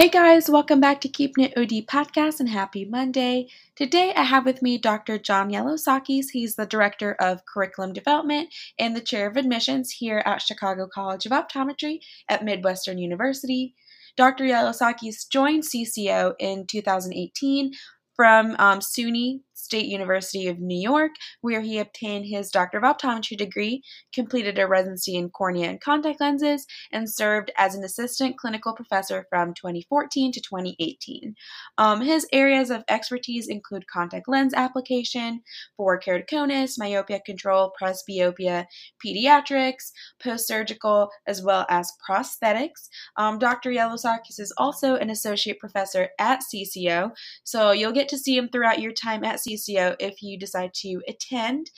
[0.00, 3.48] Hey guys, welcome back to Keeping It OD podcast and happy Monday.
[3.76, 5.18] Today I have with me Dr.
[5.18, 6.30] John Yellow-Sakis.
[6.30, 8.48] He's the Director of Curriculum Development
[8.78, 11.98] and the Chair of Admissions here at Chicago College of Optometry
[12.30, 13.74] at Midwestern University.
[14.16, 14.46] Dr.
[14.46, 17.72] Yellow-Sakis joined CCO in 2018
[18.16, 23.36] from um, SUNY State University of New York, where he obtained his Doctor of Optometry
[23.36, 28.74] degree, completed a residency in cornea and contact lenses, and served as an assistant clinical
[28.74, 31.34] professor from 2014 to 2018.
[31.78, 35.42] Um, his areas of expertise include contact lens application
[35.76, 38.66] for keratoconus, myopia control, presbyopia,
[39.04, 42.88] pediatrics, post surgical, as well as prosthetics.
[43.16, 43.70] Um, Dr.
[43.70, 47.12] Yellow-Sakis is also an associate professor at CCO,
[47.44, 50.72] so you'll get to see him throughout your time at CCO CCO if you decide
[50.74, 51.70] to attend.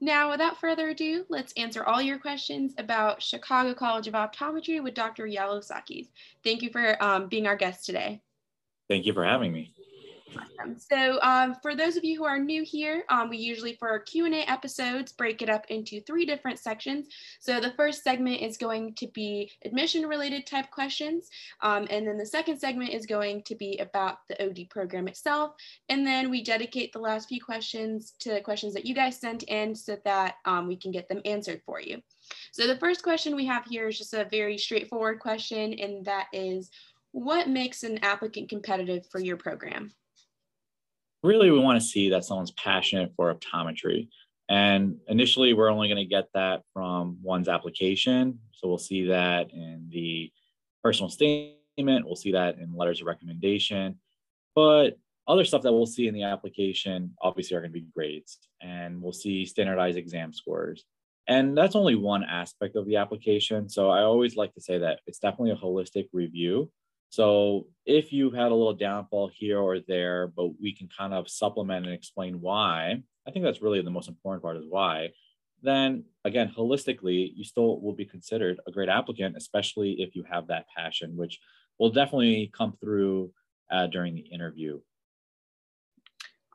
[0.00, 4.94] Now, without further ado, let's answer all your questions about Chicago College of Optometry with
[4.94, 5.26] Dr.
[5.26, 6.08] Yellow-Sakis.
[6.44, 8.20] Thank you for um, being our guest today.
[8.88, 9.72] Thank you for having me.
[10.38, 10.78] Awesome.
[10.78, 13.98] So um, for those of you who are new here, um, we usually for our
[13.98, 17.06] Q&A episodes break it up into three different sections.
[17.40, 21.28] So the first segment is going to be admission related type questions.
[21.62, 25.52] Um, and then the second segment is going to be about the OD program itself.
[25.88, 29.44] And then we dedicate the last few questions to the questions that you guys sent
[29.44, 32.02] in so that um, we can get them answered for you.
[32.52, 36.26] So the first question we have here is just a very straightforward question, and that
[36.32, 36.70] is,
[37.12, 39.92] what makes an applicant competitive for your program?
[41.26, 44.08] Really we want to see that someone's passionate for optometry.
[44.48, 48.38] And initially, we're only going to get that from one's application.
[48.52, 50.30] So we'll see that in the
[50.82, 53.98] personal statement, we'll see that in letters of recommendation.
[54.54, 58.38] But other stuff that we'll see in the application obviously are going to be grades,
[58.62, 60.84] and we'll see standardized exam scores.
[61.26, 63.68] And that's only one aspect of the application.
[63.68, 66.70] So I always like to say that it's definitely a holistic review
[67.08, 71.28] so if you had a little downfall here or there, but we can kind of
[71.28, 75.10] supplement and explain why, I think that's really the most important part is why,
[75.62, 80.48] then again, holistically, you still will be considered a great applicant, especially if you have
[80.48, 81.38] that passion, which
[81.78, 83.32] will definitely come through
[83.70, 84.80] uh, during the interview.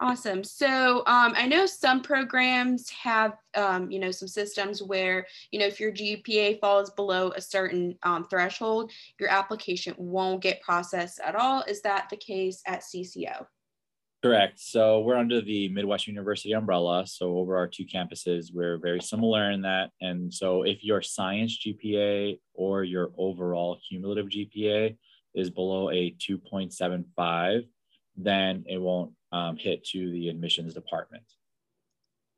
[0.01, 0.44] Awesome.
[0.44, 5.67] So um, I know some programs have, um, you know, some systems where, you know,
[5.67, 11.35] if your GPA falls below a certain um, threshold, your application won't get processed at
[11.35, 11.62] all.
[11.67, 13.45] Is that the case at CCO?
[14.23, 14.59] Correct.
[14.59, 17.06] So we're under the Midwest University umbrella.
[17.06, 19.91] So over our two campuses, we're very similar in that.
[20.01, 24.97] And so if your science GPA or your overall cumulative GPA
[25.35, 27.68] is below a 2.75,
[28.18, 31.24] then it won't um, hit to the admissions department.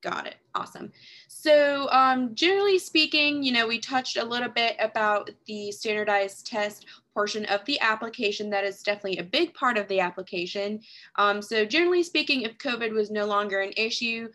[0.04, 0.36] Got it.
[0.54, 0.92] Awesome.
[1.30, 6.86] So, um, generally speaking, you know, we touched a little bit about the standardized test
[7.14, 8.50] portion of the application.
[8.50, 10.82] That is definitely a big part of the application.
[11.16, 14.28] Um, so, generally speaking, if COVID was no longer an issue,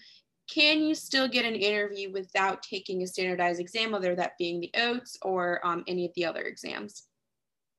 [0.48, 4.70] can you still get an interview without taking a standardized exam, whether that being the
[4.74, 7.07] OATS or um, any of the other exams?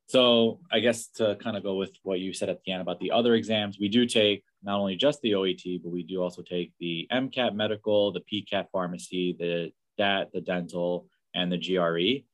[0.10, 3.00] So I guess to kind of go with what you said at the end about
[3.00, 6.42] the other exams, we do take not only just the OAT, but we do also
[6.42, 11.06] take the MCAT medical, the PCAT pharmacy, the DAT, the dental,
[11.36, 12.26] and the GRE.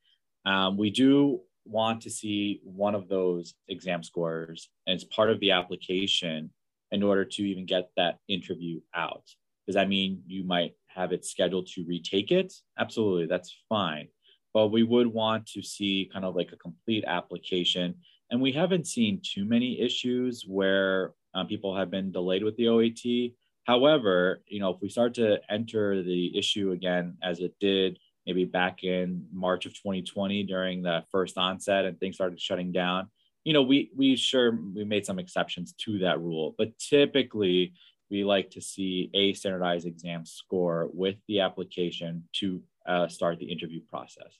[0.50, 5.50] Um, we do want to see one of those exam scores as part of the
[5.50, 6.48] application
[6.92, 9.24] in order to even get that interview out.
[9.66, 12.54] Does that mean you might have it scheduled to retake it?
[12.78, 14.08] Absolutely, that's fine
[14.56, 17.94] but we would want to see kind of like a complete application.
[18.30, 22.68] And we haven't seen too many issues where um, people have been delayed with the
[22.68, 23.34] OAT.
[23.64, 28.46] However, you know, if we start to enter the issue again, as it did maybe
[28.46, 33.10] back in March of 2020 during the first onset and things started shutting down,
[33.44, 37.74] you know, we we sure we made some exceptions to that rule, but typically
[38.10, 43.52] we like to see a standardized exam score with the application to uh, start the
[43.52, 44.32] interview process.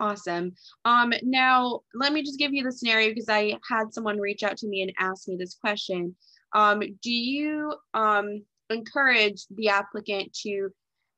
[0.00, 0.54] Awesome.
[0.86, 4.56] Um, now, let me just give you the scenario because I had someone reach out
[4.58, 6.16] to me and ask me this question.
[6.54, 10.70] Um, do you um, encourage the applicant to,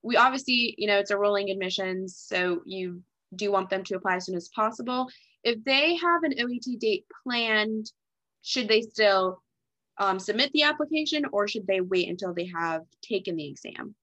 [0.02, 3.02] we obviously, you know, it's a rolling admissions, so you
[3.37, 5.08] do want them to apply as soon as possible.
[5.44, 7.87] If they have an OAT date planned,
[8.43, 9.40] should they still
[9.99, 13.94] um, submit the application or should they wait until they have taken the exam?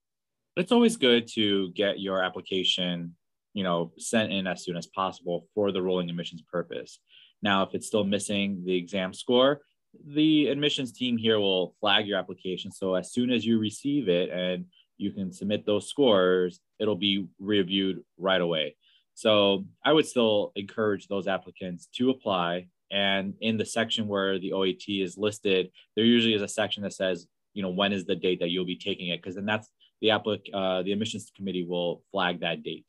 [0.56, 3.14] It's always good to get your application
[3.54, 7.00] you know, sent in as soon as possible for the rolling admissions purpose.
[7.42, 9.62] Now, if it's still missing the exam score,
[10.06, 12.70] the admissions team here will flag your application.
[12.70, 14.66] So as soon as you receive it and
[14.98, 18.76] you can submit those scores, it'll be reviewed right away.
[19.14, 24.52] So I would still encourage those applicants to apply And in the section where the
[24.52, 28.16] OAT is listed, there usually is a section that says, you know, when is the
[28.16, 29.18] date that you'll be taking it?
[29.18, 29.68] Because then that's
[30.00, 32.86] the applic- uh, the admissions committee will flag that date.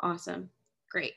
[0.00, 0.50] Awesome.
[0.90, 1.14] Great.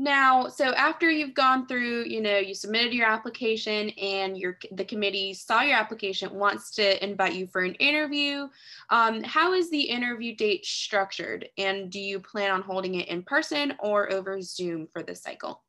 [0.00, 4.84] Now, so after you've gone through, you know, you submitted your application and your the
[4.84, 8.46] committee saw your application, wants to invite you for an interview.
[8.90, 13.24] Um, how is the interview date structured, and do you plan on holding it in
[13.24, 15.64] person or over Zoom for this cycle?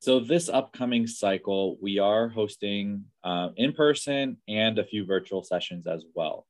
[0.00, 5.86] So this upcoming cycle, we are hosting uh, in person and a few virtual sessions
[5.86, 6.46] as well.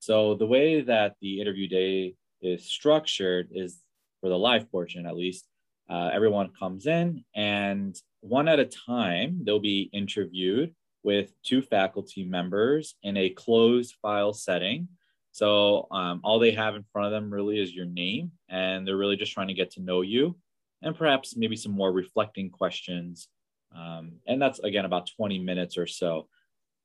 [0.00, 3.78] So the way that the interview day is structured is
[4.22, 5.46] for the live portion, at least
[5.90, 12.24] uh, everyone comes in, and one at a time, they'll be interviewed with two faculty
[12.24, 14.88] members in a closed file setting.
[15.32, 18.96] So um, all they have in front of them really is your name, and they're
[18.96, 20.36] really just trying to get to know you,
[20.82, 23.28] and perhaps maybe some more reflecting questions.
[23.74, 26.28] Um, and that's again about 20 minutes or so.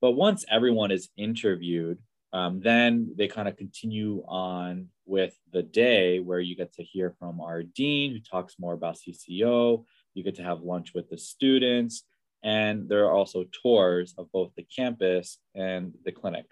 [0.02, 2.00] But once everyone is interviewed,
[2.34, 7.16] um, then they kind of continue on with the day where you get to hear
[7.18, 9.86] from our dean who talks more about CCO.
[10.14, 12.04] You get to have lunch with the students,
[12.44, 16.46] and there are also tours of both the campus and the clinic.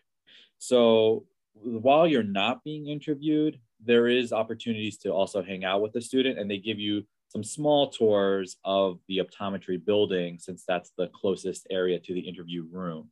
[0.59, 6.01] So while you're not being interviewed, there is opportunities to also hang out with the
[6.01, 11.07] student, and they give you some small tours of the optometry building since that's the
[11.07, 13.09] closest area to the interview room.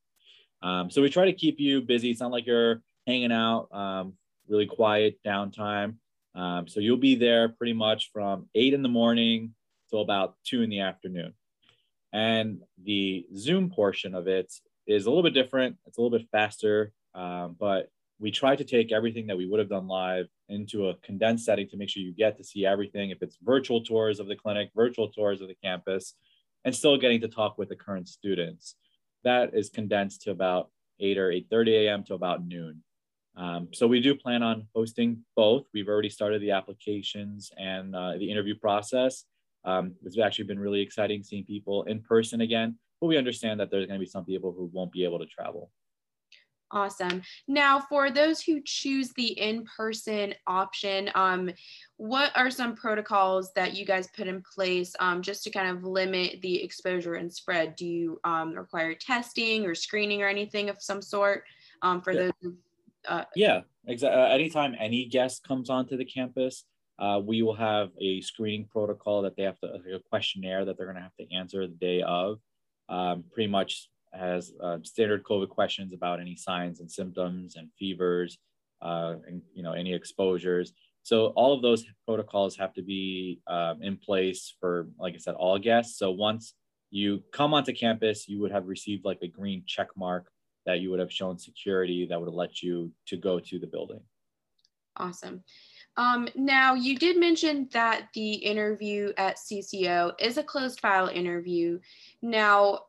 [0.63, 2.09] Um, so we try to keep you busy.
[2.09, 4.13] It's not like you're hanging out, um,
[4.47, 5.95] really quiet downtime.
[6.35, 9.53] Um, so you'll be there pretty much from eight in the morning
[9.89, 11.33] till about two in the afternoon.
[12.13, 14.51] And the Zoom portion of it
[14.87, 15.75] is a little bit different.
[15.85, 17.89] It's a little bit faster, um, but
[18.19, 21.67] we try to take everything that we would have done live into a condensed setting
[21.69, 23.09] to make sure you get to see everything.
[23.09, 26.13] If it's virtual tours of the clinic, virtual tours of the campus,
[26.63, 28.75] and still getting to talk with the current students
[29.23, 32.03] that is condensed to about 8 or 8.30 a.m.
[32.05, 32.83] to about noon.
[33.35, 35.65] Um, so we do plan on hosting both.
[35.73, 39.25] We've already started the applications and uh, the interview process.
[39.65, 43.71] Um, it's actually been really exciting seeing people in person again, but we understand that
[43.71, 45.71] there's going to be some people who won't be able to travel.
[46.73, 47.21] Awesome.
[47.47, 51.51] Now, for those who choose the in-person option, um,
[51.97, 55.83] what are some protocols that you guys put in place um, just to kind of
[55.83, 57.75] limit the exposure and spread?
[57.75, 61.43] Do you um, require testing or screening or anything of some sort
[61.83, 62.31] um, for yeah.
[62.41, 62.53] those?
[63.07, 64.19] Uh, yeah, exactly.
[64.19, 66.65] Uh, anytime any guest comes onto the campus,
[66.97, 70.75] uh, we will have a screening protocol that they have to, like a questionnaire that
[70.75, 72.39] they're going to have to answer the day of.
[72.89, 78.37] Um, pretty much has uh, standard COVID questions about any signs and symptoms and fevers,
[78.81, 80.73] uh, and you know any exposures.
[81.03, 85.35] So all of those protocols have to be um, in place for, like I said,
[85.35, 85.99] all guests.
[85.99, 86.53] So once
[86.91, 90.29] you come onto campus, you would have received like a green check mark
[90.65, 93.67] that you would have shown security that would have let you to go to the
[93.67, 93.99] building.
[94.95, 95.43] Awesome.
[95.97, 101.79] Um, now, you did mention that the interview at CCO is a closed file interview.
[102.21, 102.79] Now,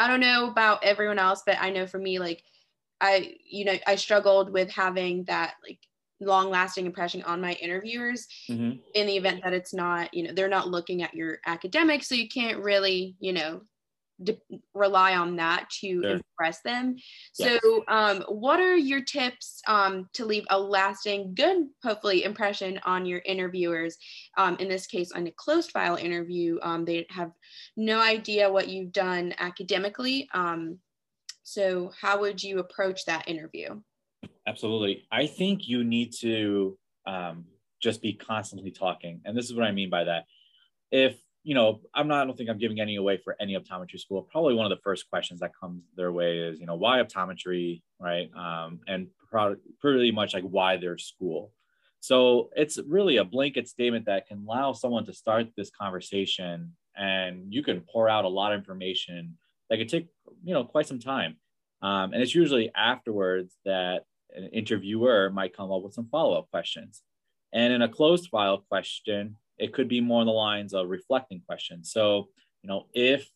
[0.00, 2.42] I don't know about everyone else, but I know for me, like
[3.02, 5.78] I, you know, I struggled with having that like
[6.20, 8.78] long lasting impression on my interviewers mm-hmm.
[8.94, 12.08] in the event that it's not, you know, they're not looking at your academics.
[12.08, 13.60] So you can't really, you know,
[14.22, 14.38] de-
[14.74, 16.10] rely on that to sure.
[16.10, 16.96] impress them.
[17.38, 17.60] Yes.
[17.62, 23.06] So, um, what are your tips um, to leave a lasting, good, hopefully, impression on
[23.06, 23.96] your interviewers?
[24.36, 27.32] Um, in this case, on a closed file interview, um, they have
[27.76, 30.28] no idea what you've done academically.
[30.34, 30.78] Um,
[31.42, 33.80] so, how would you approach that interview?
[34.46, 35.06] Absolutely.
[35.10, 37.44] I think you need to um,
[37.82, 39.20] just be constantly talking.
[39.24, 40.24] And this is what I mean by that.
[40.90, 43.98] If you know, I'm not, I don't think I'm giving any away for any optometry
[43.98, 44.28] school.
[44.30, 47.82] Probably one of the first questions that comes their way is, you know, why optometry,
[47.98, 48.30] right?
[48.36, 49.08] Um, and
[49.80, 51.52] pretty much like why their school.
[52.00, 57.52] So it's really a blanket statement that can allow someone to start this conversation and
[57.52, 59.36] you can pour out a lot of information
[59.68, 60.08] that could take,
[60.42, 61.36] you know, quite some time.
[61.82, 64.04] Um, and it's usually afterwards that
[64.34, 67.02] an interviewer might come up with some follow up questions.
[67.52, 71.42] And in a closed file question, it could be more on the lines of reflecting
[71.46, 71.92] questions.
[71.92, 72.28] So,
[72.62, 73.28] you know, if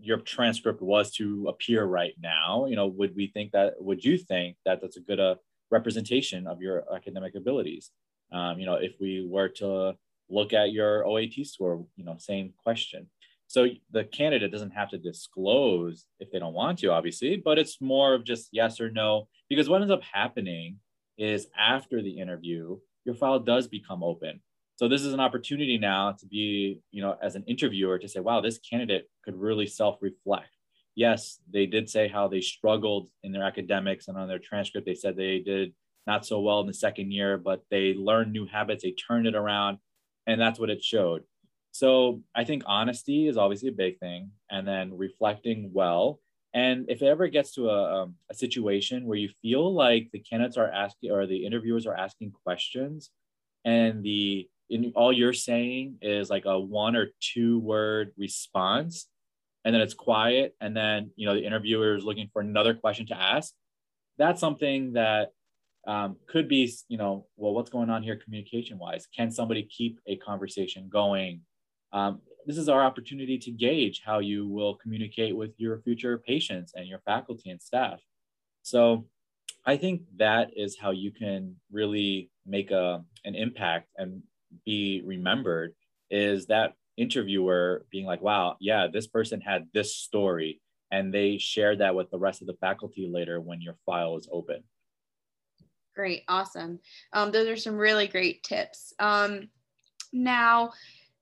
[0.00, 4.18] your transcript was to appear right now, you know, would we think that, would you
[4.18, 5.36] think that that's a good uh,
[5.70, 7.90] representation of your academic abilities?
[8.32, 9.94] Um, you know, if we were to
[10.28, 13.08] look at your OAT score, you know, same question.
[13.46, 17.80] So the candidate doesn't have to disclose if they don't want to, obviously, but it's
[17.80, 19.28] more of just yes or no.
[19.48, 20.78] Because what ends up happening
[21.18, 24.40] is after the interview, your file does become open
[24.82, 28.18] So this is an opportunity now to be, you know, as an interviewer to say,
[28.18, 30.48] wow, this candidate could really self-reflect.
[30.96, 34.96] Yes, they did say how they struggled in their academics and on their transcript, they
[34.96, 35.72] said they did
[36.08, 39.36] not so well in the second year, but they learned new habits, they turned it
[39.36, 39.78] around,
[40.26, 41.22] and that's what it showed.
[41.70, 46.18] So I think honesty is obviously a big thing, and then reflecting well.
[46.54, 50.18] And if it ever gets to a, um, a situation where you feel like the
[50.18, 53.10] candidates are asking or the interviewers are asking questions,
[53.64, 59.08] and the in, all you're saying is like a one or two word response,
[59.64, 63.06] and then it's quiet, and then you know the interviewer is looking for another question
[63.06, 63.52] to ask,
[64.18, 65.30] that's something that
[65.86, 70.00] um, could be you know well what's going on here communication wise can somebody keep
[70.06, 71.40] a conversation going?
[71.92, 76.72] Um, this is our opportunity to gauge how you will communicate with your future patients
[76.74, 78.00] and your faculty and staff.
[78.62, 79.06] So
[79.64, 84.22] I think that is how you can really make a, an impact and
[84.64, 85.74] be remembered
[86.10, 90.60] is that interviewer being like, wow, yeah, this person had this story.
[90.90, 94.28] And they shared that with the rest of the faculty later when your file is
[94.30, 94.62] open.
[95.94, 96.80] Great, awesome.
[97.12, 98.92] Um, those are some really great tips.
[98.98, 99.48] Um,
[100.12, 100.72] now,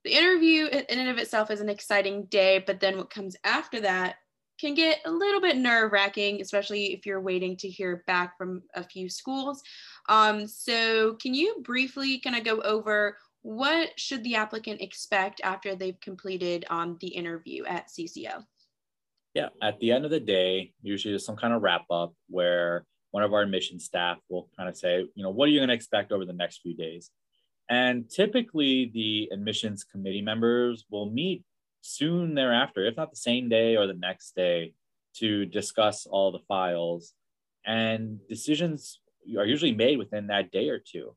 [0.05, 3.81] the interview in and of itself is an exciting day, but then what comes after
[3.81, 4.17] that
[4.61, 8.63] can get a little bit nerve wracking, especially if you're waiting to hear back from
[8.75, 9.63] a few schools.
[10.11, 15.75] Um, so, can you briefly kind of go over what should the applicant expect after
[15.75, 18.45] they've completed um, the interview at CCO?
[19.35, 22.85] Yeah, at the end of the day, usually there's some kind of wrap up where
[23.13, 25.69] one of our admission staff will kind of say, you know, what are you going
[25.69, 27.11] to expect over the next few days?
[27.69, 31.45] And typically, the admissions committee members will meet
[31.83, 34.75] soon thereafter, if not the same day or the next day,
[35.19, 37.15] to discuss all the files.
[37.65, 39.00] And decisions
[39.39, 41.15] are usually made within that day or two.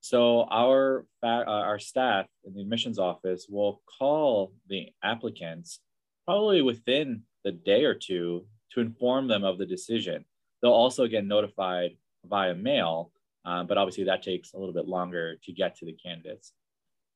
[0.00, 5.80] So our uh, our staff in the admissions office will call the applicants
[6.24, 10.24] probably within the day or two to inform them of the decision.
[10.62, 13.12] They'll also get notified via mail
[13.48, 16.52] um, but obviously that takes a little bit longer to get to the candidates.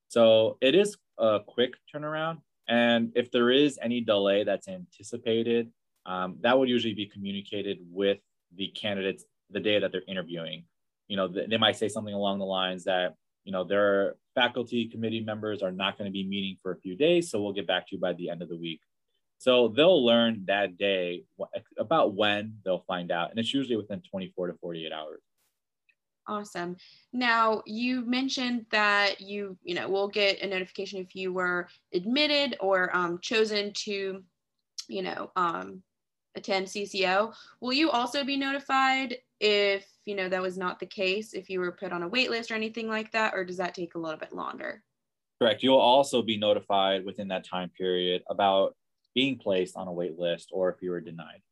[0.09, 2.39] So it is a quick turnaround.
[2.69, 5.71] And if there is any delay that's anticipated,
[6.07, 8.19] um, that would usually be communicated with
[8.57, 10.65] the candidates the day that they're interviewing.
[11.09, 15.21] You know, they might say something along the lines that, you know, their faculty committee
[15.21, 17.89] members are not going to be meeting for a few days, so we'll get back
[17.89, 18.81] to you by the end of the week.
[19.39, 21.25] So they'll learn that day
[21.77, 25.21] about when they'll find out, and it's usually within 24 to 48 hours.
[26.29, 26.77] Awesome.
[27.13, 32.57] Now you mentioned that you, you know, will get a notification if you were admitted
[32.61, 34.23] or um, chosen to,
[34.89, 35.83] you know, um,
[36.37, 37.35] attend CCO.
[37.61, 41.59] Will you also be notified if, you know, that was not the case, if you
[41.59, 43.99] were put on a wait list or anything like that, or does that take a
[43.99, 44.85] little bit longer?
[45.41, 45.65] Correct.
[45.65, 48.77] You'll also be notified within that time period about
[49.17, 51.43] being placed on a wait list or if you were denied.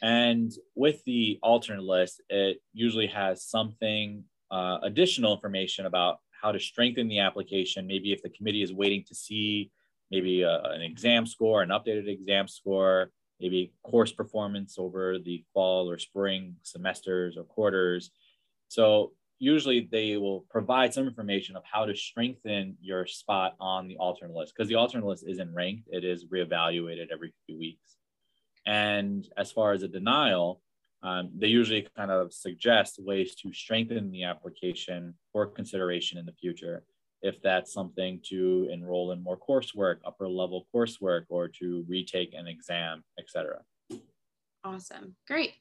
[0.00, 4.22] And with the alternate list, it usually has something
[4.52, 7.88] uh, additional information about how to strengthen the application.
[7.88, 9.72] Maybe if the committee is waiting to see
[10.12, 13.10] maybe uh, an exam score, an updated exam score,
[13.44, 18.10] maybe course performance over the fall or spring semesters or quarters.
[18.68, 23.98] So usually they will provide some information of how to strengthen your spot on the
[23.98, 27.98] alternate list because the alternate list isn't ranked, it is reevaluated every few weeks.
[28.64, 30.62] And as far as a denial,
[31.02, 36.32] um, they usually kind of suggest ways to strengthen the application for consideration in the
[36.32, 36.82] future.
[37.24, 42.46] If that's something to enroll in more coursework, upper level coursework, or to retake an
[42.46, 43.62] exam, etc.
[44.62, 45.54] Awesome, great.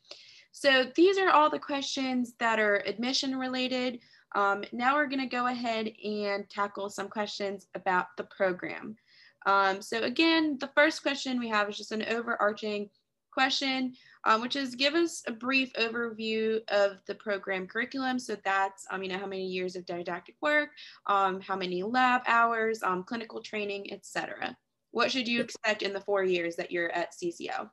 [0.52, 4.00] So these are all the questions that are admission related.
[4.36, 8.98] Um, now we're gonna go ahead and tackle some questions about the program.
[9.46, 12.90] Um, so again, the first question we have is just an overarching
[13.32, 13.94] question,
[14.26, 18.20] um, which is give us a brief overview of the program curriculum.
[18.20, 20.70] So that's, um, you know, how many years of didactic work,
[21.08, 24.56] um, how many lab hours, um, clinical training, etc.
[24.92, 27.70] What should you expect in the four years that you're at CCO?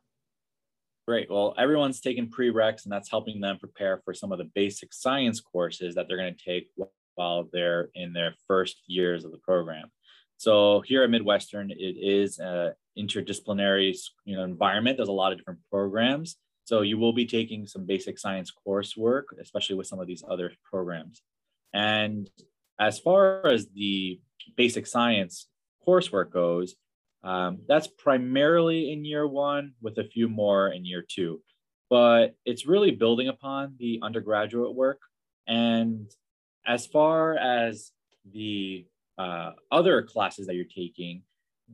[1.07, 1.31] Great.
[1.31, 5.41] Well, everyone's taking prereqs, and that's helping them prepare for some of the basic science
[5.41, 6.69] courses that they're going to take
[7.17, 9.91] while they're in their first years of the program.
[10.37, 14.97] So here at Midwestern, it is an interdisciplinary you know, environment.
[14.97, 16.37] There's a lot of different programs.
[16.65, 20.53] So you will be taking some basic science coursework, especially with some of these other
[20.71, 21.23] programs.
[21.73, 22.29] And
[22.79, 24.21] as far as the
[24.57, 25.49] basic science
[25.87, 26.77] coursework goes,
[27.23, 31.43] um, that's primarily in year one with a few more in year two.
[31.89, 35.01] But it's really building upon the undergraduate work.
[35.47, 36.09] And
[36.67, 37.91] as far as
[38.33, 38.87] the
[39.19, 41.23] uh, other classes that you're taking,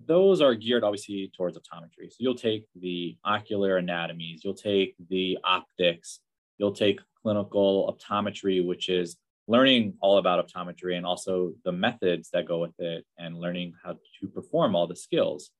[0.04, 2.10] those are geared obviously towards optometry.
[2.10, 6.20] So you'll take the ocular anatomies, you'll take the optics,
[6.58, 9.16] you'll take clinical optometry, which is
[9.48, 13.92] learning all about optometry and also the methods that go with it and learning how
[14.20, 15.50] to perform all the skills.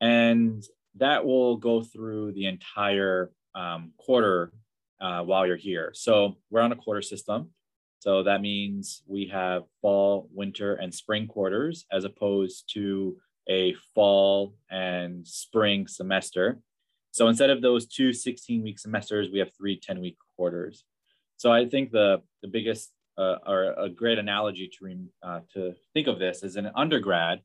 [0.00, 0.62] And
[0.96, 4.52] that will go through the entire um, quarter
[5.00, 5.90] uh, while you're here.
[5.94, 7.50] So we're on a quarter system.
[7.98, 13.16] So that means we have fall, winter, and spring quarters as opposed to
[13.48, 16.58] a fall and spring semester.
[17.10, 20.84] So instead of those two 16 week semesters, we have three 10 week quarters.
[21.36, 26.08] So I think the, the biggest uh, or a great analogy to, uh, to think
[26.08, 27.40] of this is an undergrad.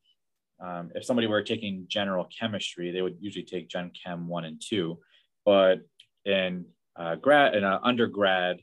[0.60, 4.62] Um, if somebody were taking general chemistry, they would usually take Gen Chem one and
[4.62, 5.00] two.
[5.46, 5.82] But
[6.26, 6.66] in
[6.96, 8.60] uh, grad in an undergrad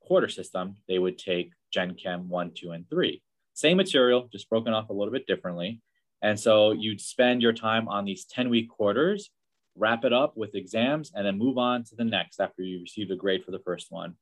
[0.00, 3.22] quarter system, they would take Gen Chem one, two, and three.
[3.54, 5.80] Same material, just broken off a little bit differently.
[6.24, 9.30] And so you'd spend your time on these 10 week quarters,
[9.76, 13.10] wrap it up with exams, and then move on to the next after you received
[13.10, 14.14] a grade for the first one.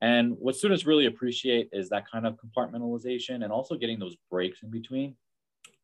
[0.00, 4.62] And what students really appreciate is that kind of compartmentalization and also getting those breaks
[4.62, 5.16] in between.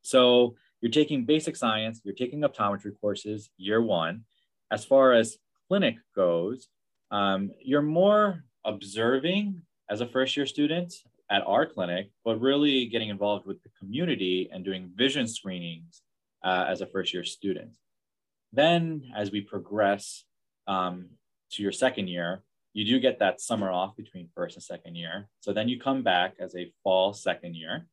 [0.01, 4.25] So you're taking basic science, you're taking optometry courses year one.
[4.71, 5.37] As far as
[5.69, 6.69] clinic goes,
[7.11, 9.61] um, you're more observing
[9.91, 10.95] as a first year student
[11.31, 16.03] at our clinic, but really getting involved with the community and doing vision screenings
[16.45, 17.77] uh, as a first year student.
[18.53, 20.25] Then, as we progress
[20.67, 21.07] um,
[21.53, 25.29] to your second year, you do get that summer off between first and second year.
[25.41, 27.87] So then you come back as a fall second year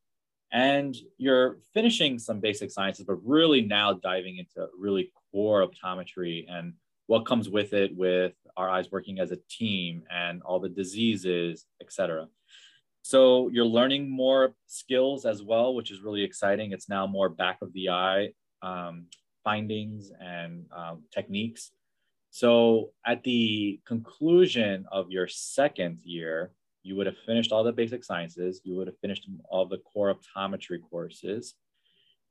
[0.52, 6.74] and you're finishing some basic sciences, but really now diving into really core optometry and
[7.08, 11.65] what comes with it with our eyes working as a team and all the diseases,
[11.82, 12.28] etc.
[13.02, 16.72] So you're learning more skills as well, which is really exciting.
[16.72, 19.08] It's now more back of the eye um,
[19.44, 21.72] findings and um, techniques.
[22.30, 26.52] So at the conclusion of your second year,
[26.84, 30.14] you would have finished all the basic sciences, you would have finished all the core
[30.14, 31.56] optometry courses,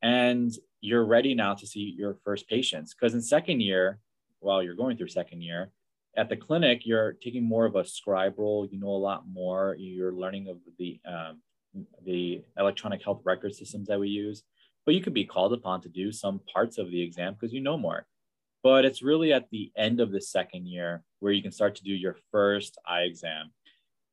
[0.02, 2.94] and you're ready now to see your first patients.
[2.94, 4.00] Because in second year,
[4.40, 5.70] while you're going through second year,
[6.16, 8.66] at the clinic, you're taking more of a scribe role.
[8.70, 9.76] You know a lot more.
[9.78, 11.38] You're learning of the um,
[12.04, 14.42] the electronic health record systems that we use,
[14.84, 17.60] but you could be called upon to do some parts of the exam because you
[17.60, 18.06] know more.
[18.62, 21.84] But it's really at the end of the second year where you can start to
[21.84, 23.52] do your first eye exam,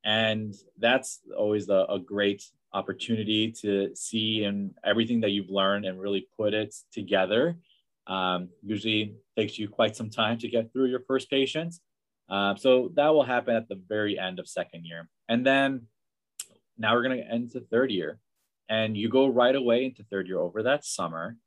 [0.06, 6.00] and that's always a, a great opportunity to see and everything that you've learned and
[6.00, 7.58] really put it together.
[8.06, 11.82] Um, usually takes you quite some time to get through your first patients
[12.30, 15.10] uh, so that will happen at the very end of second year.
[15.30, 15.84] And then
[16.78, 18.20] now we're going to end to third year.
[18.70, 21.38] And you go right away into third year over that summer.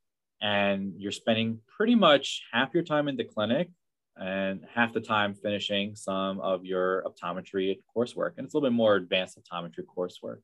[0.41, 3.69] And you're spending pretty much half your time in the clinic
[4.17, 8.33] and half the time finishing some of your optometry coursework.
[8.37, 10.41] And it's a little bit more advanced optometry coursework.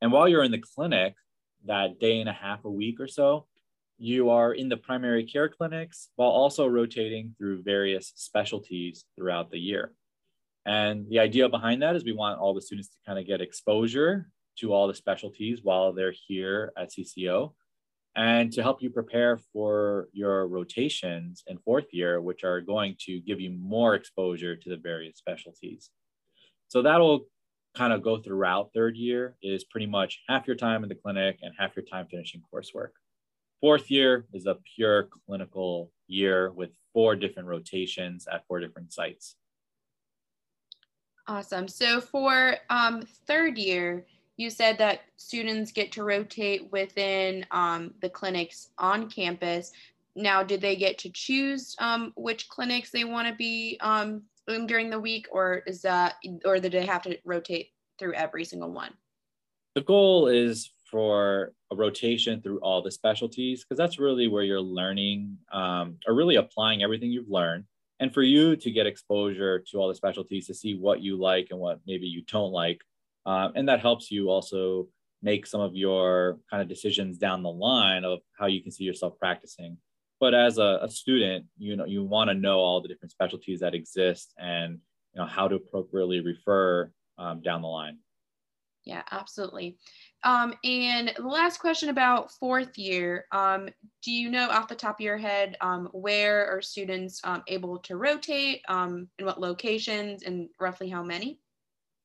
[0.00, 1.14] And while you're in the clinic,
[1.66, 3.46] that day and a half a week or so,
[3.98, 9.58] you are in the primary care clinics while also rotating through various specialties throughout the
[9.58, 9.92] year.
[10.64, 13.40] And the idea behind that is we want all the students to kind of get
[13.40, 17.52] exposure to all the specialties while they're here at CCO
[18.16, 23.20] and to help you prepare for your rotations in fourth year, which are going to
[23.20, 25.90] give you more exposure to the various specialties.
[26.68, 27.26] So that'll
[27.74, 31.38] kind of go throughout third year is pretty much half your time in the clinic
[31.42, 32.90] and half your time finishing coursework.
[33.60, 39.34] Fourth year is a pure clinical year with four different rotations at four different sites.
[41.26, 41.68] Awesome.
[41.68, 48.08] So for um, third year, you said that students get to rotate within um, the
[48.08, 49.72] clinics on campus.
[50.14, 54.66] Now, did they get to choose um, which clinics they want to be um, in
[54.66, 58.70] during the week, or is that, or did they have to rotate through every single
[58.70, 58.94] one?
[59.74, 64.60] The goal is for a rotation through all the specialties because that's really where you're
[64.60, 67.64] learning um, or really applying everything you've learned.
[68.00, 71.48] And for you to get exposure to all the specialties to see what you like
[71.50, 72.80] and what maybe you don't like
[73.26, 74.88] um, and that helps you also
[75.22, 78.84] make some of your kind of decisions down the line of how you can see
[78.84, 79.76] yourself practicing.
[80.20, 83.60] But as a, a student you know you want to know all the different specialties
[83.60, 84.78] that exist and
[85.12, 87.98] you know how to appropriately refer um, down the line.
[88.84, 89.76] Yeah, absolutely.
[90.24, 93.68] Um, and the last question about fourth year, um,
[94.02, 97.78] do you know off the top of your head um, where are students um, able
[97.80, 101.38] to rotate, um, in what locations, and roughly how many?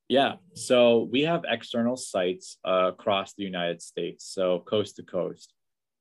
[0.09, 5.53] Yeah, so we have external sites uh, across the United States, so coast to coast.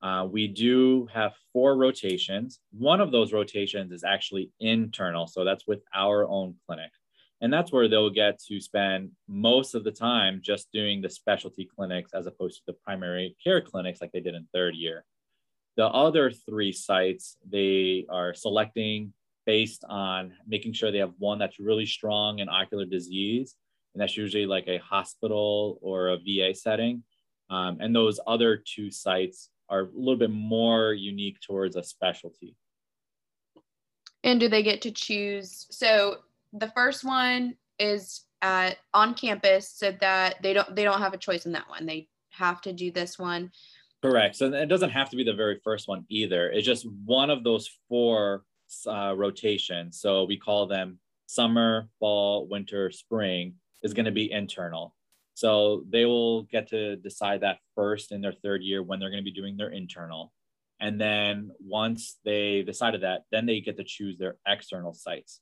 [0.03, 2.59] Uh, we do have four rotations.
[2.73, 6.91] One of those rotations is actually internal, so that's with our own clinic.
[7.43, 11.69] And that's where they'll get to spend most of the time just doing the specialty
[11.77, 15.05] clinics as opposed to the primary care clinics like they did in third year.
[15.77, 19.13] The other three sites, they are selecting
[19.45, 23.57] based on making sure they have one that's really strong in ocular disease.
[23.93, 27.03] And that's usually like a hospital or a VA setting.
[27.51, 32.55] Um, and those other two sites are a little bit more unique towards a specialty.
[34.23, 35.67] And do they get to choose?
[35.71, 36.19] So
[36.53, 41.19] the first one is at on campus, so that they don't they don't have a
[41.19, 41.87] choice in that one.
[41.87, 43.51] They have to do this one.
[44.03, 44.37] Correct.
[44.37, 46.51] So it doesn't have to be the very first one either.
[46.51, 48.43] It's just one of those four
[48.87, 50.01] uh, rotations.
[50.01, 54.95] So we call them summer, fall, winter, spring is going to be internal.
[55.35, 59.23] So they will get to decide that first in their third year when they're going
[59.23, 60.33] to be doing their internal.
[60.81, 65.41] And then once they decided that, then they get to choose their external sites.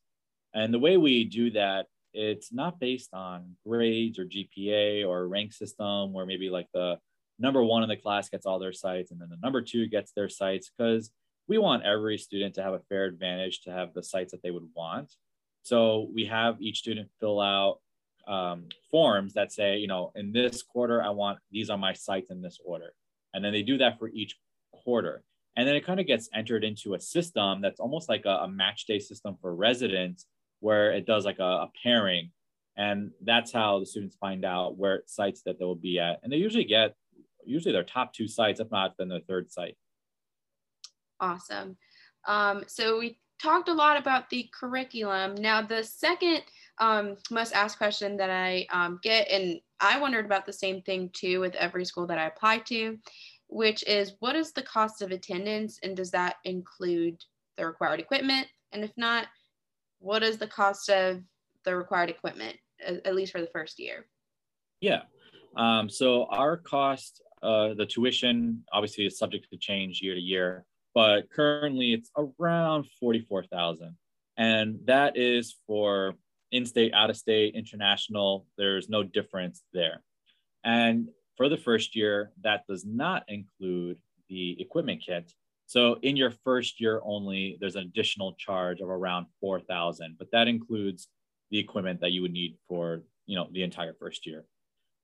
[0.55, 5.53] And the way we do that, it's not based on grades or GPA or rank
[5.53, 6.99] system where maybe like the
[7.39, 10.13] number one in the class gets all their sites and then the number two gets
[10.13, 11.11] their sites because
[11.49, 14.51] we want every student to have a fair advantage to have the sites that they
[14.51, 15.13] would want.
[15.63, 17.79] So we have each student fill out
[18.29, 22.31] um, forms that say, you know, in this quarter, I want these are my sites
[22.31, 22.93] in this order.
[23.35, 24.37] And then they do that for each
[24.73, 25.23] quarter.
[25.57, 28.49] And then it kind of gets entered into a system that's almost like a, a
[28.49, 30.27] match day system for residents
[30.61, 32.31] where it does like a, a pairing.
[32.77, 36.21] And that's how the students find out where sites that they will be at.
[36.23, 36.95] And they usually get
[37.45, 39.77] usually their top two sites, if not then their third site.
[41.19, 41.77] Awesome.
[42.27, 45.35] Um, so we talked a lot about the curriculum.
[45.35, 46.43] Now, the second
[46.79, 47.17] um,
[47.55, 51.55] asked question that I um, get, and I wondered about the same thing too with
[51.55, 52.99] every school that I apply to,
[53.49, 57.23] which is what is the cost of attendance and does that include
[57.57, 58.47] the required equipment?
[58.73, 59.27] And if not,
[60.01, 61.21] what is the cost of
[61.65, 64.07] the required equipment, at least for the first year?
[64.81, 65.03] Yeah.
[65.57, 70.65] Um, so our cost, uh, the tuition obviously is subject to change year to year,
[70.95, 73.97] but currently it's around 44,000.
[74.37, 76.15] And that is for
[76.51, 78.47] in-state, out-of-state, international.
[78.57, 80.03] There's no difference there.
[80.65, 85.33] And for the first year, that does not include the equipment kit.
[85.71, 90.49] So in your first year only, there's an additional charge of around 4,000, but that
[90.49, 91.07] includes
[91.53, 94.45] the equipment that you would need for, you know, the entire first year.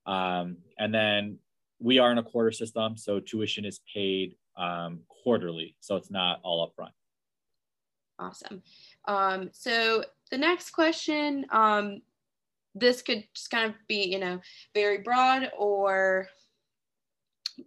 [0.07, 1.39] Um, and then
[1.79, 6.41] we are in a quarter system, so tuition is paid um, quarterly, so it's not
[6.43, 6.91] all upfront.
[8.19, 8.61] Awesome.
[9.07, 10.03] Um, so
[10.33, 12.03] the next question, um,
[12.75, 14.41] this could just kind of be, you know,
[14.75, 16.27] very broad or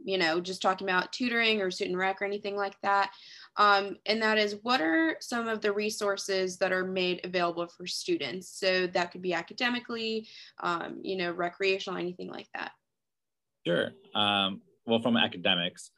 [0.03, 3.11] you know, just talking about tutoring or student rec or anything like that.
[3.57, 7.85] Um, and that is what are some of the resources that are made available for
[7.87, 8.49] students?
[8.59, 10.27] So that could be academically,
[10.61, 12.71] um, you know, recreational, anything like that.
[13.65, 13.91] Sure.
[14.15, 15.91] Um, well, from academics,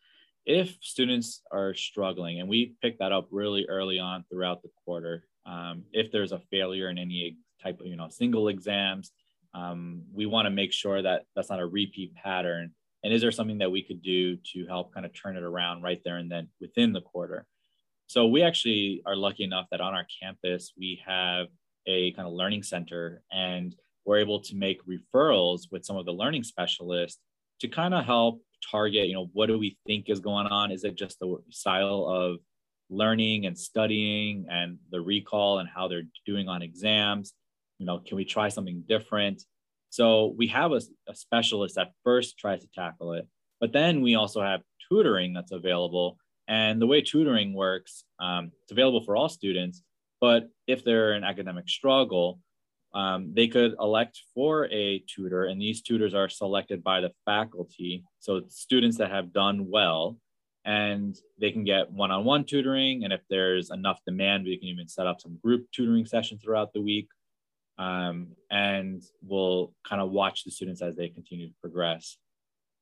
[0.45, 5.25] if students are struggling, and we pick that up really early on throughout the quarter,
[5.45, 9.11] um, if there's a failure in any type of, you know, single exams,
[9.53, 12.73] um, we want to make sure that that's not a repeat pattern
[13.03, 15.81] and is there something that we could do to help kind of turn it around
[15.81, 17.45] right there and then within the quarter?
[18.07, 21.47] So we actually are lucky enough that on our campus we have
[21.87, 26.11] a kind of learning center and we're able to make referrals with some of the
[26.11, 27.19] learning specialists
[27.61, 30.71] to kind of help target you know what do we think is going on?
[30.71, 32.37] Is it just the style of
[32.89, 37.33] learning and studying and the recall and how they're doing on exams?
[37.79, 39.43] You know can we try something different
[39.91, 43.27] so we have a, a specialist that first tries to tackle it,
[43.59, 46.17] but then we also have tutoring that's available.
[46.47, 49.83] And the way tutoring works, um, it's available for all students.
[50.21, 52.39] But if they're in academic struggle,
[52.93, 58.05] um, they could elect for a tutor, and these tutors are selected by the faculty.
[58.19, 60.17] So students that have done well,
[60.63, 63.03] and they can get one on one tutoring.
[63.03, 66.71] And if there's enough demand, we can even set up some group tutoring sessions throughout
[66.71, 67.09] the week
[67.81, 72.17] um, and we'll kind of watch the students as they continue to progress.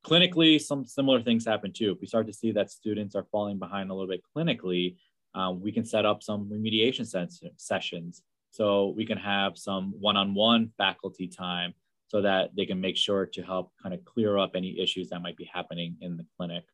[0.06, 1.92] Clinically, some similar things happen too.
[1.94, 4.98] If we start to see that students are falling behind a little bit clinically,
[5.36, 7.08] um, we can set up some remediation
[7.56, 8.24] sessions.
[8.52, 11.74] So we can have some one-on-one faculty time
[12.08, 15.22] so that they can make sure to help kind of clear up any issues that
[15.22, 16.66] might be happening in the clinic.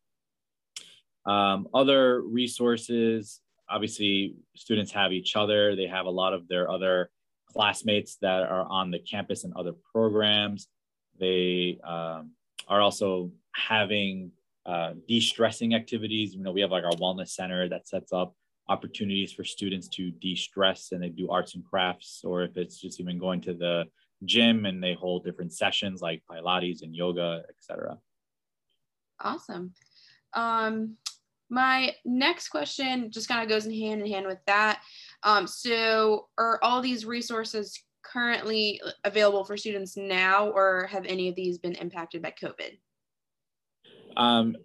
[1.28, 5.76] Um, other resources, obviously students have each other.
[5.76, 7.12] They have a lot of their other
[7.56, 10.68] classmates that are on the campus and other programs.
[11.20, 12.32] They um,
[12.68, 14.32] are also having
[14.66, 16.34] uh, de-stressing activities.
[16.34, 18.36] You know, we have like our wellness center that sets up
[18.68, 23.00] opportunities for students to de-stress and they do arts and crafts, or if it's just
[23.00, 23.86] even going to the
[24.26, 27.98] gym and they hold different sessions like Pilates and yoga, etc.
[29.20, 29.74] Awesome.
[30.34, 30.98] Um,
[31.50, 34.82] my next question just kind of goes in hand in hand with that.
[35.26, 41.36] Um, so, are all these resources currently available for students now, or have any of
[41.36, 42.78] these been impacted by COVID?
[44.16, 44.56] Um,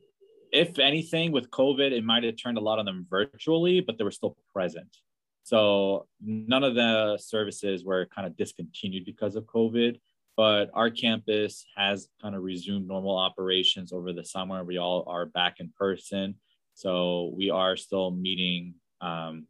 [0.52, 4.04] if anything, with COVID, it might have turned a lot of them virtually, but they
[4.04, 4.96] were still present.
[5.42, 9.98] So none of the services were kind of discontinued because of COVID,
[10.36, 14.64] but our campus has kind of resumed normal operations over the summer.
[14.64, 16.34] We all are back in person.
[16.74, 19.46] So we are still meeting, um,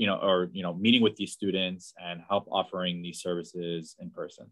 [0.00, 4.08] you know, or, you know, meeting with these students and help offering these services in
[4.08, 4.50] person.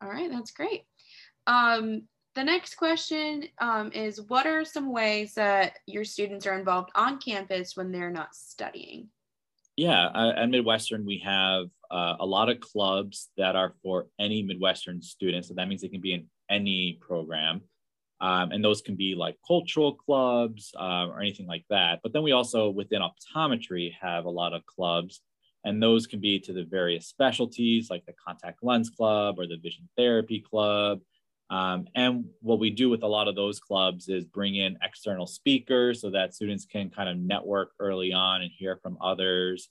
[0.00, 0.82] All right, that's great.
[1.48, 2.02] Um,
[2.36, 7.18] the next question um, is what are some ways that your students are involved on
[7.18, 9.08] campus when they're not studying?
[9.76, 14.40] Yeah, uh, at Midwestern, we have uh, a lot of clubs that are for any
[14.44, 17.62] Midwestern student So that means they can be in any program.
[18.20, 22.00] Um, and those can be like cultural clubs uh, or anything like that.
[22.02, 25.20] But then we also, within optometry, have a lot of clubs.
[25.64, 29.56] And those can be to the various specialties like the contact lens club or the
[29.56, 31.00] vision therapy club
[31.50, 35.26] um, and what we do with a lot of those clubs is bring in external
[35.26, 39.68] speakers so that students can kind of network early on and hear from others.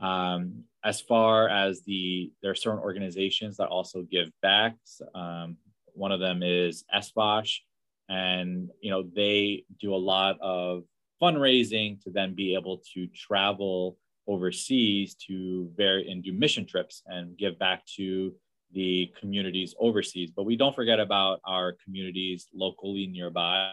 [0.00, 4.76] Um, as far as the, there are certain organizations that also give back.
[5.14, 5.56] Um,
[5.94, 7.60] one of them is SVOSH,
[8.08, 10.84] and you know they do a lot of
[11.22, 17.36] fundraising to then be able to travel overseas to very and do mission trips and
[17.36, 18.34] give back to
[18.72, 23.72] the communities overseas, but we don't forget about our communities locally nearby.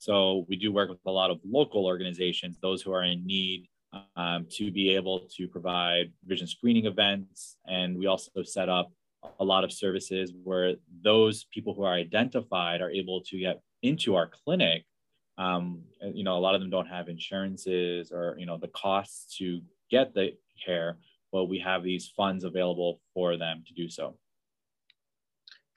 [0.00, 3.68] So we do work with a lot of local organizations, those who are in need
[4.16, 7.56] um, to be able to provide vision screening events.
[7.66, 8.90] And we also set up
[9.38, 14.14] a lot of services where those people who are identified are able to get into
[14.14, 14.84] our clinic.
[15.38, 19.36] Um, you know, a lot of them don't have insurances or, you know, the costs
[19.38, 20.98] to get the care
[21.32, 24.16] but we have these funds available for them to do so.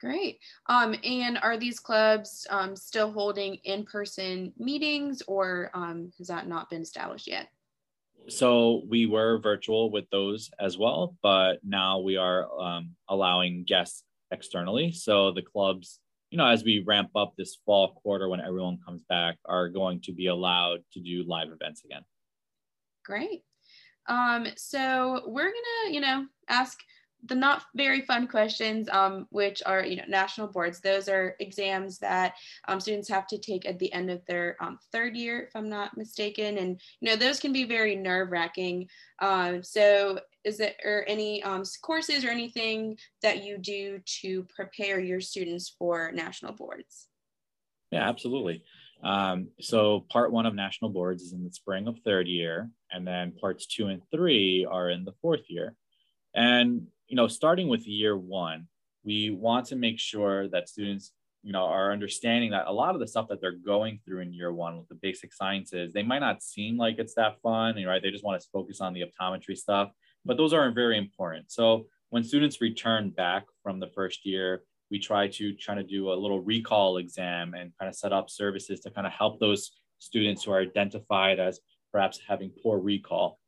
[0.00, 0.38] Great.
[0.66, 6.68] Um, and are these clubs um, still holding in-person meetings or um, has that not
[6.68, 7.48] been established yet?
[8.28, 14.04] So we were virtual with those as well, but now we are um, allowing guests
[14.30, 14.92] externally.
[14.92, 19.02] So the clubs, you know, as we ramp up this fall quarter when everyone comes
[19.08, 22.02] back, are going to be allowed to do live events again.
[23.04, 23.42] Great.
[24.06, 26.78] Um, so we're gonna, you know, ask
[27.26, 30.80] the not very fun questions, um, which are, you know, national boards.
[30.80, 32.34] Those are exams that
[32.68, 35.68] um, students have to take at the end of their um, third year, if I'm
[35.68, 36.58] not mistaken.
[36.58, 38.88] And, you know, those can be very nerve wracking.
[39.20, 45.20] Um, so is there any um, courses or anything that you do to prepare your
[45.20, 47.08] students for national boards?
[47.90, 48.62] Yeah, absolutely.
[49.02, 53.06] Um, so part one of national boards is in the spring of third year, and
[53.06, 55.74] then parts two and three are in the fourth year.
[56.34, 58.66] And you know, starting with year one,
[59.04, 61.12] we want to make sure that students,
[61.42, 64.32] you know, are understanding that a lot of the stuff that they're going through in
[64.32, 68.02] year one with the basic sciences, they might not seem like it's that fun, right?
[68.02, 69.90] They just want to focus on the optometry stuff,
[70.24, 71.50] but those are very important.
[71.50, 76.12] So when students return back from the first year, we try to try to do
[76.12, 79.72] a little recall exam and kind of set up services to kind of help those
[79.98, 81.60] students who are identified as
[81.92, 83.38] perhaps having poor recall.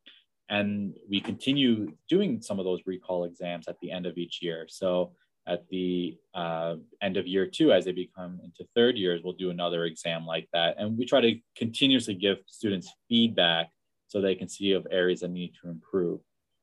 [0.49, 4.67] And we continue doing some of those recall exams at the end of each year.
[4.69, 5.13] So
[5.49, 9.51] at the uh, end of year two, as they become into third years, we'll do
[9.51, 10.77] another exam like that.
[10.79, 13.69] And we try to continuously give students feedback
[14.09, 16.21] so they can see of areas that need to improve.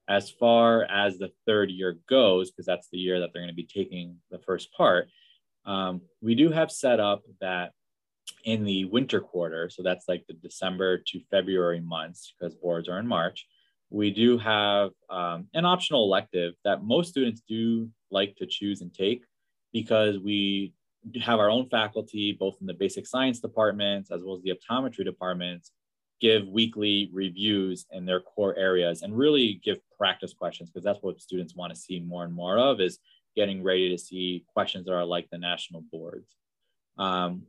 [0.10, 3.56] As far as the third year goes, because that's the year that they're going to
[3.56, 5.08] be taking the first part,
[5.66, 7.72] um, we do have set up that
[8.44, 13.00] in the winter quarter, so that's like the December to February months, because boards are
[13.00, 13.48] in March,
[13.94, 18.92] we do have um, an optional elective that most students do like to choose and
[18.92, 19.24] take
[19.72, 20.74] because we
[21.22, 25.06] have our own faculty, both in the basic science departments as well as the optometry
[25.06, 25.72] departments,
[26.20, 31.22] give weekly reviews in their core areas and really give practice questions because that's what
[31.22, 32.98] students want to see more and more of is
[33.36, 36.36] getting ready to see questions that are like the national boards.
[36.98, 37.44] Um,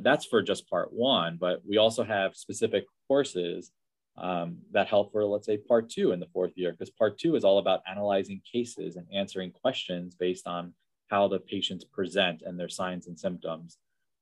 [0.00, 3.72] that's for just part one, but we also have specific courses
[4.18, 7.34] um, that help for, let's say, part two in the fourth year, because part two
[7.36, 10.74] is all about analyzing cases and answering questions based on
[11.08, 13.78] how the patients present and their signs and symptoms.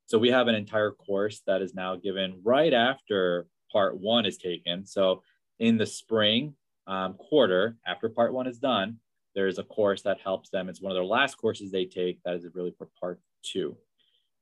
[0.07, 4.38] So we have an entire course that is now given right after part one is
[4.38, 4.85] taken.
[4.87, 5.22] So
[5.59, 6.55] in the spring
[6.87, 8.96] um, quarter, after part one is done,
[9.37, 10.68] there's a course that helps them.
[10.68, 13.76] It's one of their last courses they take that is really for part two.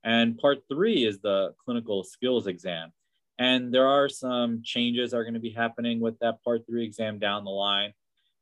[0.05, 2.93] And part three is the clinical skills exam.
[3.39, 6.85] And there are some changes that are going to be happening with that part three
[6.85, 7.93] exam down the line.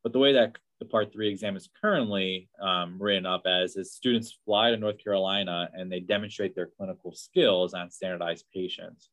[0.03, 3.93] But the way that the part three exam is currently um, written up as is
[3.93, 9.09] students fly to North Carolina and they demonstrate their clinical skills on standardized patients.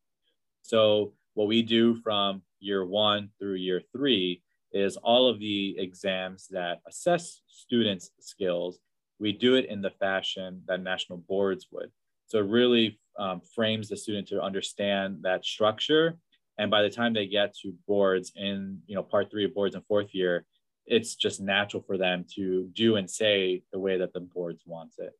[0.63, 4.43] So what we do from year one through year three
[4.73, 8.81] is all of the exams that assess students' skills,
[9.19, 11.91] we do it in the fashion that national boards would.
[12.27, 16.19] So really um, frames the student to understand that structure.
[16.59, 19.75] And by the time they get to boards in, you know, part three of boards
[19.75, 20.47] in fourth year,
[20.87, 24.99] it's just natural for them to do and say the way that the boards wants
[24.99, 25.13] it.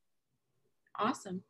[0.97, 1.43] Awesome.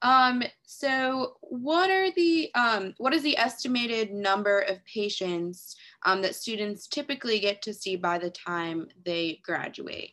[0.00, 6.34] Um, so what are the um, what is the estimated number of patients um, that
[6.34, 10.12] students typically get to see by the time they graduate?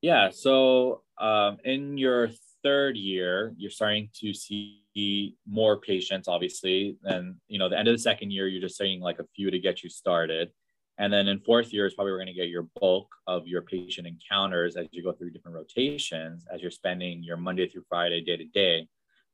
[0.00, 2.30] Yeah, so um, in your
[2.62, 6.96] third year, you're starting to see more patients, obviously.
[7.04, 9.50] And you know, the end of the second year, you're just seeing like a few
[9.50, 10.50] to get you started.
[10.98, 13.62] And then in fourth year is probably we're going to get your bulk of your
[13.62, 18.22] patient encounters as you go through different rotations, as you're spending your Monday through Friday,
[18.22, 18.86] day to day.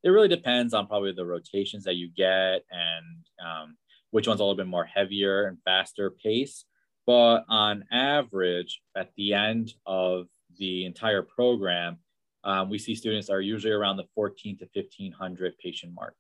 [0.04, 3.76] It really depends on probably the rotations that you get and um,
[4.12, 6.64] which one's a little bit more heavier and faster pace.
[7.06, 10.26] But on average, at the end of
[10.58, 11.98] the entire program,
[12.48, 16.16] um, we see students are usually around the 14 to 1500 patient mark.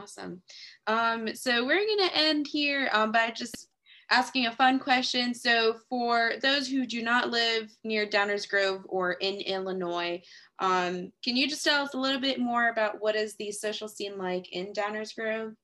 [0.00, 0.40] Awesome.
[0.86, 3.68] Um, so we're going to end here um, by just
[4.10, 5.34] asking a fun question.
[5.34, 10.22] So, for those who do not live near Downers Grove or in Illinois,
[10.60, 13.88] um, can you just tell us a little bit more about what is the social
[13.88, 15.54] scene like in Downers Grove?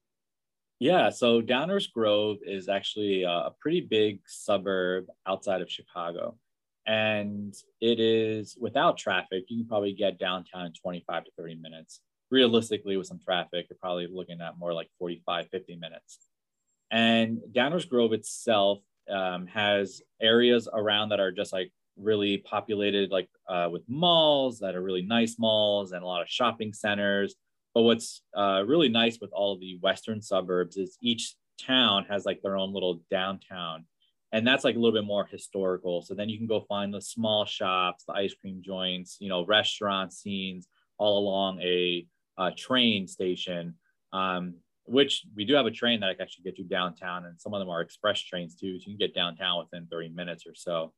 [0.81, 6.37] Yeah, so Downers Grove is actually a pretty big suburb outside of Chicago.
[6.87, 12.01] And it is without traffic, you can probably get downtown in 25 to 30 minutes.
[12.31, 16.19] Realistically, with some traffic, you're probably looking at more like 45, 50 minutes.
[16.91, 23.29] And Downers Grove itself um, has areas around that are just like really populated, like
[23.49, 27.35] uh, with malls that are really nice malls and a lot of shopping centers.
[27.75, 32.43] But what's uh, really nice with all the western suburbs is each town has like
[32.43, 33.85] their own little downtown.
[34.33, 36.03] And that's like a little bit more historical.
[36.03, 39.45] So then you can go find the small shops, the ice cream joints, you know,
[39.45, 42.07] restaurant scenes all along a,
[42.39, 43.75] a train station.
[44.13, 47.55] Um, which we do have a train that can actually get you downtown, and some
[47.55, 48.79] of them are express trains too.
[48.79, 50.93] So you can get downtown within 30 minutes or so.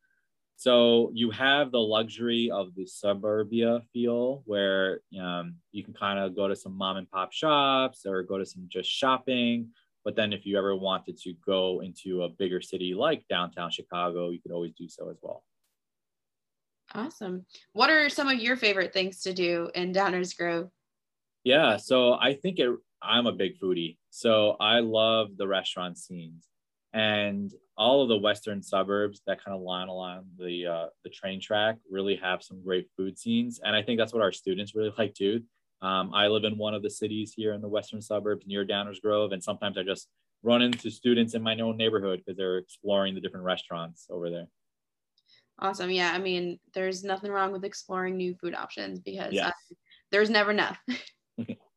[0.57, 6.37] So you have the luxury of the suburbia feel where um, you can kind of
[6.37, 9.71] go to some mom and pop shops or go to some just shopping.
[10.05, 14.31] But then if you ever wanted to go into a bigger city like downtown Chicago,
[14.31, 15.45] you could always do so as well.
[16.95, 17.47] Awesome.
[17.73, 20.69] What are some of your favorite things to do in Downers Grove?
[21.45, 22.71] Yeah, so I think it
[23.03, 23.97] I'm a big foodie.
[24.11, 26.47] So I love the restaurant scenes
[26.93, 31.41] and all of the western suburbs that kind of line along the uh, the train
[31.41, 34.93] track really have some great food scenes and i think that's what our students really
[34.99, 35.43] like too
[35.83, 39.01] um, i live in one of the cities here in the western suburbs near downers
[39.01, 40.09] grove and sometimes i just
[40.43, 44.49] run into students in my own neighborhood because they're exploring the different restaurants over there.
[45.59, 45.91] Awesome.
[45.91, 49.49] Yeah i mean there's nothing wrong with exploring new food options because yes.
[49.49, 49.75] uh,
[50.11, 50.79] there's never enough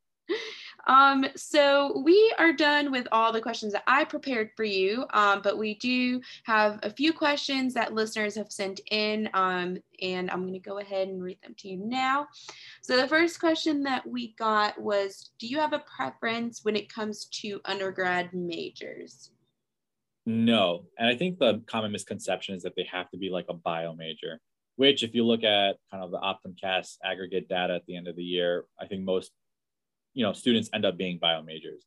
[0.86, 5.42] Um, so we are done with all the questions that I prepared for you, um,
[5.42, 10.42] but we do have a few questions that listeners have sent in, um, and I'm
[10.42, 12.28] going to go ahead and read them to you now.
[12.82, 16.92] So the first question that we got was, do you have a preference when it
[16.92, 19.30] comes to undergrad majors?
[20.24, 23.54] No, and I think the common misconception is that they have to be like a
[23.54, 24.40] bio major
[24.76, 28.16] which if you look at kind of the OptomCAS aggregate data at the end of
[28.16, 29.32] the year, I think most
[30.16, 31.84] you know students end up being bio majors.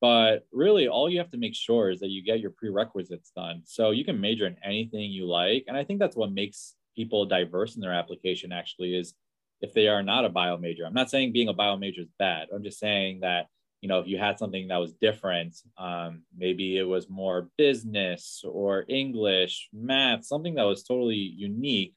[0.00, 3.62] But really all you have to make sure is that you get your prerequisites done.
[3.64, 5.64] So you can major in anything you like.
[5.68, 9.14] And i think that's what makes people diverse in their application actually is
[9.60, 10.84] if they are not a bio major.
[10.86, 12.48] I'm not saying being a bio major is bad.
[12.54, 13.46] I'm just saying that
[13.80, 18.44] you know if you had something that was different um, maybe it was more business
[18.46, 21.94] or english math something that was totally unique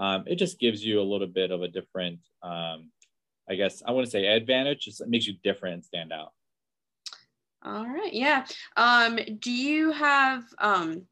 [0.00, 2.90] um, it just gives you a little bit of a different um,
[3.48, 6.32] I guess I want to say advantage, just makes you different and stand out.
[7.64, 8.12] All right.
[8.12, 8.44] Yeah.
[8.76, 11.02] Um, do you have um,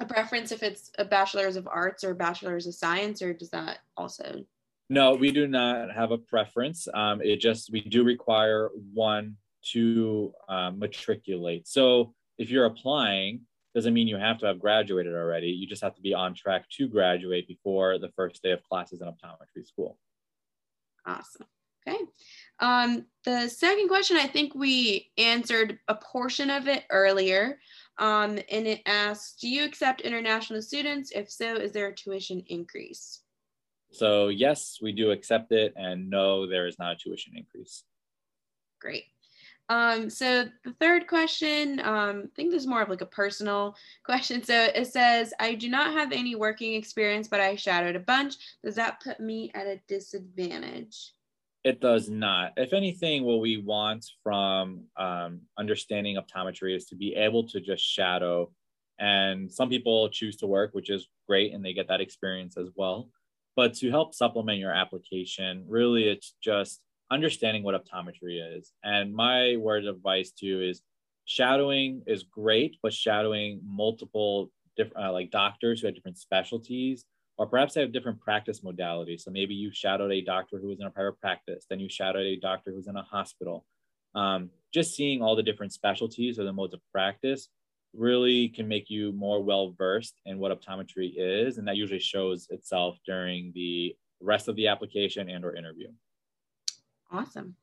[0.00, 3.78] a preference if it's a bachelor's of arts or bachelor's of science, or does that
[3.96, 4.44] also?
[4.88, 6.88] No, we do not have a preference.
[6.94, 9.36] Um, it just we do require one
[9.72, 11.66] to um, matriculate.
[11.66, 13.40] So if you're applying,
[13.74, 15.48] doesn't mean you have to have graduated already.
[15.48, 19.02] You just have to be on track to graduate before the first day of classes
[19.02, 19.98] in optometry school.
[21.04, 21.46] Awesome.
[21.86, 21.98] Okay.
[22.60, 27.58] Um, the second question, I think we answered a portion of it earlier.
[27.98, 31.12] Um, and it asks, do you accept international students?
[31.12, 33.20] If so, is there a tuition increase?
[33.90, 35.72] So yes, we do accept it.
[35.76, 37.84] And no, there is not a tuition increase.
[38.80, 39.04] Great.
[39.68, 43.74] Um, so the third question, um, I think this is more of like a personal
[44.04, 44.42] question.
[44.42, 48.34] So it says, I do not have any working experience, but I shadowed a bunch.
[48.62, 51.12] Does that put me at a disadvantage?
[51.66, 52.52] It does not.
[52.56, 57.84] If anything, what we want from um, understanding optometry is to be able to just
[57.84, 58.52] shadow.
[59.00, 62.68] And some people choose to work, which is great, and they get that experience as
[62.76, 63.10] well.
[63.56, 68.70] But to help supplement your application, really, it's just understanding what optometry is.
[68.84, 70.82] And my word of advice to you is
[71.24, 77.06] shadowing is great, but shadowing multiple different, uh, like doctors who have different specialties
[77.38, 79.20] or perhaps they have different practice modalities.
[79.20, 82.26] So maybe you shadowed a doctor who was in a private practice, then you shadowed
[82.26, 83.64] a doctor who's in a hospital.
[84.14, 87.48] Um, just seeing all the different specialties or the modes of practice
[87.94, 92.46] really can make you more well versed in what optometry is, and that usually shows
[92.50, 95.88] itself during the rest of the application and or interview.
[97.10, 97.54] Awesome.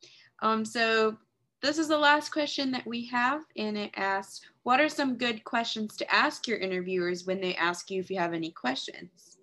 [0.42, 1.18] Um, so
[1.62, 5.44] this is the last question that we have, and it asks, what are some good
[5.44, 9.38] questions to ask your interviewers when they ask you if you have any questions?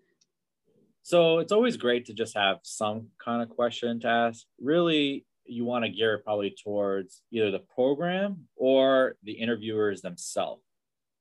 [1.11, 4.47] So it's always great to just have some kind of question to ask.
[4.61, 10.63] Really, you want to gear it probably towards either the program or the interviewers themselves.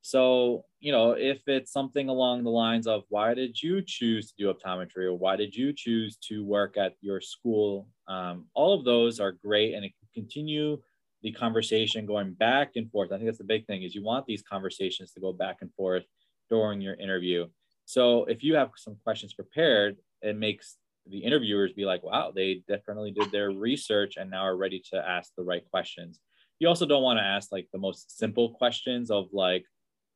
[0.04, 4.34] So, you know, if it's something along the lines of why did you choose to
[4.38, 8.86] do optometry or why did you choose to work at your school, um, all of
[8.86, 10.78] those are great and it can continue
[11.24, 13.12] the conversation going back and forth.
[13.12, 15.74] I think that's the big thing is you want these conversations to go back and
[15.74, 16.04] forth
[16.48, 17.48] during your interview.
[17.90, 20.78] So if you have some questions prepared, it makes
[21.08, 24.98] the interviewers be like, wow, they definitely did their research and now are ready to
[24.98, 26.20] ask the right questions.
[26.60, 29.66] You also don't want to ask like the most simple questions of like,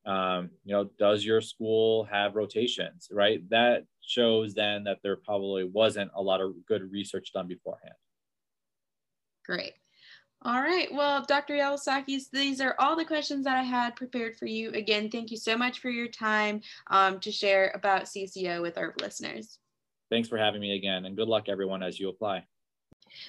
[0.06, 3.40] um, you know, does your school have rotations, right?
[3.50, 7.96] That shows then that there probably wasn't a lot of good research done beforehand.
[9.44, 9.74] Great.
[10.46, 10.92] All right.
[10.92, 11.54] Well, Dr.
[11.54, 14.70] Yalosakis, these are all the questions that I had prepared for you.
[14.72, 18.94] Again, thank you so much for your time um, to share about CCO with our
[19.00, 19.58] listeners.
[20.10, 22.44] Thanks for having me again, and good luck, everyone, as you apply.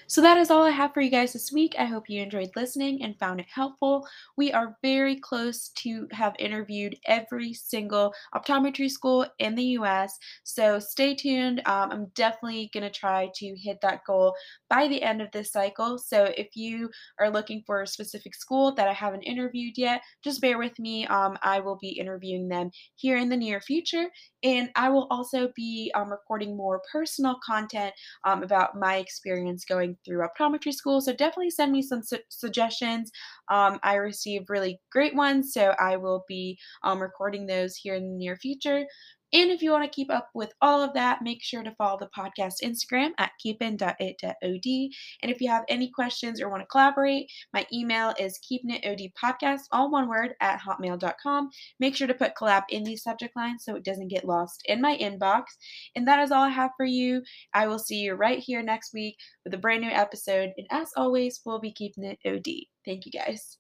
[0.08, 1.76] So that is all I have for you guys this week.
[1.78, 4.08] I hope you enjoyed listening and found it helpful.
[4.38, 10.18] We are very close to have interviewed every single optometry school in the US.
[10.44, 11.62] So stay tuned.
[11.66, 14.36] Um, I'm definitely going to try to hit that goal
[14.70, 15.98] by the end of this cycle.
[15.98, 20.42] So if you are looking for a specific school that I haven't interviewed yet, just
[20.42, 21.06] bear with me.
[21.08, 24.08] Um, I will be interviewing them here in the near future.
[24.44, 27.94] And I will also be um, recording more personal content
[28.26, 29.75] um, about my experience going
[30.06, 31.02] through optometry school.
[31.02, 33.12] So definitely send me some su- suggestions.
[33.52, 38.04] Um, I received really great ones, so I will be um, recording those here in
[38.04, 38.86] the near future.
[39.34, 41.98] And if you want to keep up with all of that, make sure to follow
[42.00, 44.66] the podcast Instagram at keepin.it.od.
[45.22, 49.92] And if you have any questions or want to collaborate, my email is keepinitodpodcast, all
[49.92, 51.50] one word, at hotmail.com.
[51.80, 54.82] Make sure to put collab in the subject line so it doesn't get lost in
[54.82, 55.44] my inbox.
[55.96, 57.22] And that is all I have for you.
[57.54, 60.52] I will see you right here next week with a brand new episode.
[60.58, 62.66] And as always, we'll be keeping it OD.
[62.86, 63.58] Thank you guys.